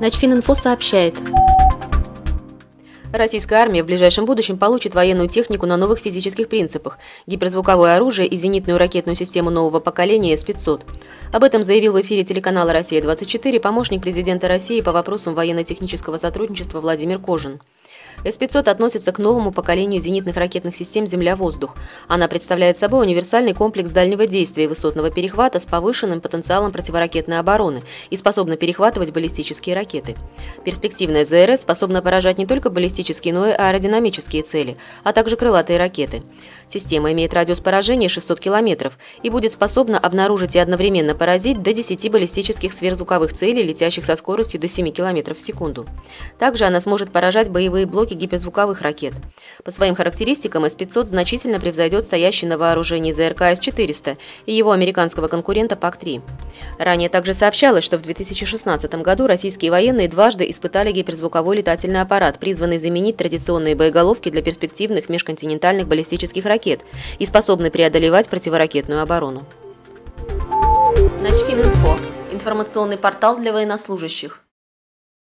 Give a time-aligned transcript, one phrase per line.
[0.00, 1.14] Начфининфо сообщает.
[3.12, 8.36] Российская армия в ближайшем будущем получит военную технику на новых физических принципах– гиперзвуковое оружие и
[8.36, 10.82] зенитную ракетную систему нового поколения С-500.
[11.32, 17.18] Об этом заявил в эфире телеканала «Россия-24» помощник президента России по вопросам военно-технического сотрудничества Владимир
[17.18, 17.60] Кожин.
[18.24, 21.76] С-500 относится к новому поколению зенитных ракетных систем «Земля-воздух».
[22.08, 27.82] Она представляет собой универсальный комплекс дальнего действия и высотного перехвата с повышенным потенциалом противоракетной обороны
[28.10, 30.16] и способна перехватывать баллистические ракеты.
[30.64, 36.22] Перспективная ЗРС способна поражать не только баллистические, но и аэродинамические цели, а также крылатые ракеты.
[36.68, 42.10] Система имеет радиус поражения 600 км и будет способна обнаружить и одновременно поразить до 10
[42.10, 45.86] баллистических сверхзвуковых целей, летящих со скоростью до 7 км в секунду.
[46.38, 49.14] Также она сможет поражать боевые блоки гиперзвуковых ракет.
[49.64, 55.76] По своим характеристикам С-500 значительно превзойдет стоящий на вооружении ЗРК С-400 и его американского конкурента
[55.76, 56.22] ПАК-3.
[56.78, 62.78] Ранее также сообщалось, что в 2016 году российские военные дважды испытали гиперзвуковой летательный аппарат, призванный
[62.78, 66.82] заменить традиционные боеголовки для перспективных межконтинентальных баллистических ракет
[67.18, 69.46] и способны преодолевать противоракетную оборону.
[71.20, 71.98] Начфининфо–
[72.32, 74.47] информационный портал для военнослужащих.